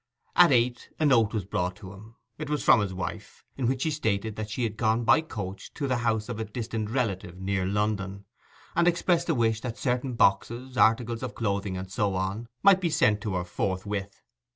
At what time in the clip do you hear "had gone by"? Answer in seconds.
4.63-5.21